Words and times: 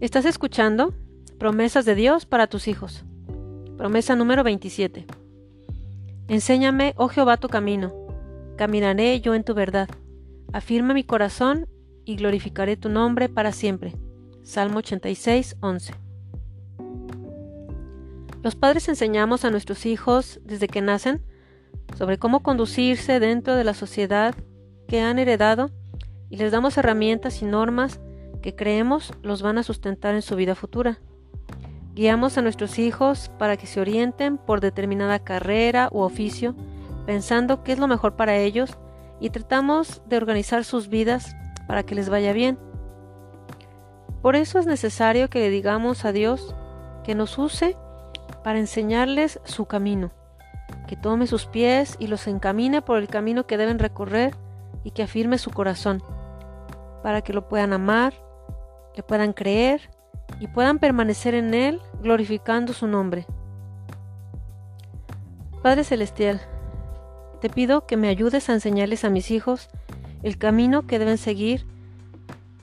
Estás 0.00 0.24
escuchando 0.24 0.94
Promesas 1.38 1.84
de 1.84 1.94
Dios 1.94 2.24
para 2.24 2.46
tus 2.46 2.68
hijos. 2.68 3.04
Promesa 3.76 4.16
número 4.16 4.42
27. 4.42 5.04
Enséñame, 6.26 6.94
oh 6.96 7.08
Jehová, 7.08 7.36
tu 7.36 7.48
camino. 7.50 7.92
Caminaré 8.56 9.20
yo 9.20 9.34
en 9.34 9.44
tu 9.44 9.52
verdad. 9.52 9.90
Afirma 10.54 10.94
mi 10.94 11.04
corazón 11.04 11.68
y 12.06 12.16
glorificaré 12.16 12.78
tu 12.78 12.88
nombre 12.88 13.28
para 13.28 13.52
siempre. 13.52 13.94
Salmo 14.42 14.78
86, 14.78 15.58
11. 15.60 15.92
Los 18.42 18.54
padres 18.54 18.88
enseñamos 18.88 19.44
a 19.44 19.50
nuestros 19.50 19.84
hijos 19.84 20.40
desde 20.42 20.66
que 20.66 20.80
nacen 20.80 21.22
sobre 21.98 22.16
cómo 22.16 22.42
conducirse 22.42 23.20
dentro 23.20 23.54
de 23.54 23.64
la 23.64 23.74
sociedad 23.74 24.34
que 24.88 25.02
han 25.02 25.18
heredado 25.18 25.70
y 26.30 26.38
les 26.38 26.52
damos 26.52 26.78
herramientas 26.78 27.42
y 27.42 27.44
normas 27.44 28.00
que 28.40 28.54
creemos 28.54 29.12
los 29.22 29.42
van 29.42 29.58
a 29.58 29.62
sustentar 29.62 30.14
en 30.14 30.22
su 30.22 30.36
vida 30.36 30.54
futura. 30.54 30.98
Guiamos 31.94 32.38
a 32.38 32.42
nuestros 32.42 32.78
hijos 32.78 33.30
para 33.38 33.56
que 33.56 33.66
se 33.66 33.80
orienten 33.80 34.38
por 34.38 34.60
determinada 34.60 35.18
carrera 35.18 35.88
u 35.92 36.00
oficio, 36.00 36.54
pensando 37.04 37.62
qué 37.62 37.72
es 37.72 37.78
lo 37.78 37.88
mejor 37.88 38.16
para 38.16 38.36
ellos 38.36 38.78
y 39.20 39.30
tratamos 39.30 40.02
de 40.06 40.16
organizar 40.16 40.64
sus 40.64 40.88
vidas 40.88 41.36
para 41.66 41.82
que 41.82 41.94
les 41.94 42.08
vaya 42.08 42.32
bien. 42.32 42.58
Por 44.22 44.36
eso 44.36 44.58
es 44.58 44.66
necesario 44.66 45.28
que 45.28 45.40
le 45.40 45.50
digamos 45.50 46.04
a 46.04 46.12
Dios 46.12 46.54
que 47.04 47.14
nos 47.14 47.38
use 47.38 47.76
para 48.44 48.58
enseñarles 48.58 49.40
su 49.44 49.66
camino, 49.66 50.10
que 50.86 50.96
tome 50.96 51.26
sus 51.26 51.46
pies 51.46 51.96
y 51.98 52.06
los 52.06 52.26
encamine 52.26 52.82
por 52.82 52.98
el 52.98 53.08
camino 53.08 53.46
que 53.46 53.56
deben 53.56 53.78
recorrer 53.78 54.34
y 54.84 54.92
que 54.92 55.02
afirme 55.02 55.38
su 55.38 55.50
corazón, 55.50 56.02
para 57.02 57.22
que 57.22 57.32
lo 57.32 57.48
puedan 57.48 57.72
amar, 57.72 58.14
le 58.96 59.02
puedan 59.02 59.32
creer 59.32 59.90
y 60.38 60.48
puedan 60.48 60.78
permanecer 60.78 61.34
en 61.34 61.54
Él 61.54 61.80
glorificando 62.02 62.72
su 62.72 62.86
nombre. 62.86 63.26
Padre 65.62 65.84
Celestial, 65.84 66.40
te 67.40 67.50
pido 67.50 67.86
que 67.86 67.96
me 67.96 68.08
ayudes 68.08 68.48
a 68.48 68.54
enseñarles 68.54 69.04
a 69.04 69.10
mis 69.10 69.30
hijos 69.30 69.68
el 70.22 70.38
camino 70.38 70.86
que 70.86 70.98
deben 70.98 71.18
seguir 71.18 71.66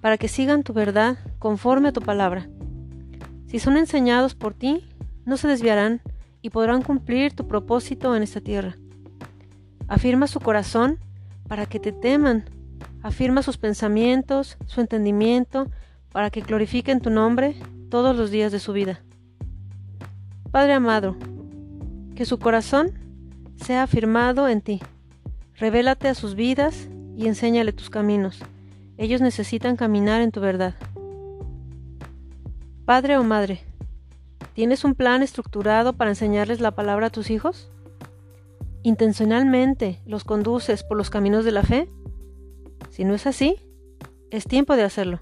para 0.00 0.18
que 0.18 0.28
sigan 0.28 0.62
tu 0.62 0.72
verdad 0.72 1.16
conforme 1.38 1.88
a 1.88 1.92
tu 1.92 2.00
palabra. 2.00 2.48
Si 3.46 3.58
son 3.58 3.76
enseñados 3.76 4.34
por 4.34 4.54
ti, 4.54 4.88
no 5.24 5.36
se 5.36 5.48
desviarán 5.48 6.00
y 6.42 6.50
podrán 6.50 6.82
cumplir 6.82 7.34
tu 7.34 7.46
propósito 7.46 8.16
en 8.16 8.22
esta 8.22 8.40
tierra. 8.40 8.76
Afirma 9.88 10.26
su 10.26 10.40
corazón 10.40 10.98
para 11.48 11.66
que 11.66 11.78
te 11.78 11.92
teman. 11.92 12.44
Afirma 13.02 13.42
sus 13.42 13.58
pensamientos, 13.58 14.56
su 14.66 14.80
entendimiento, 14.80 15.70
para 16.12 16.30
que 16.30 16.42
glorifiquen 16.42 17.00
tu 17.00 17.10
nombre 17.10 17.56
todos 17.90 18.16
los 18.16 18.30
días 18.30 18.52
de 18.52 18.60
su 18.60 18.72
vida. 18.72 19.00
Padre 20.50 20.74
amado, 20.74 21.16
que 22.14 22.24
su 22.26 22.38
corazón 22.38 22.92
sea 23.56 23.82
afirmado 23.82 24.48
en 24.48 24.60
ti. 24.60 24.80
Revélate 25.56 26.08
a 26.08 26.14
sus 26.14 26.34
vidas 26.34 26.88
y 27.16 27.26
enséñale 27.26 27.72
tus 27.72 27.90
caminos. 27.90 28.40
Ellos 28.98 29.20
necesitan 29.20 29.76
caminar 29.76 30.20
en 30.20 30.30
tu 30.30 30.40
verdad. 30.40 30.74
Padre 32.84 33.16
o 33.16 33.22
madre, 33.22 33.60
¿tienes 34.54 34.84
un 34.84 34.94
plan 34.94 35.22
estructurado 35.22 35.94
para 35.94 36.10
enseñarles 36.10 36.60
la 36.60 36.72
palabra 36.72 37.06
a 37.06 37.10
tus 37.10 37.30
hijos? 37.30 37.70
¿Intencionalmente 38.82 40.00
los 40.04 40.24
conduces 40.24 40.82
por 40.82 40.96
los 40.96 41.08
caminos 41.08 41.44
de 41.44 41.52
la 41.52 41.62
fe? 41.62 41.88
Si 42.90 43.04
no 43.04 43.14
es 43.14 43.26
así, 43.26 43.56
es 44.30 44.44
tiempo 44.44 44.76
de 44.76 44.82
hacerlo. 44.82 45.18